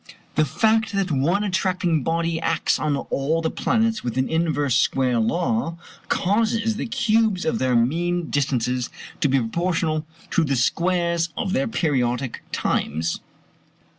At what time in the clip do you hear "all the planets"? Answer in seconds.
2.97-4.03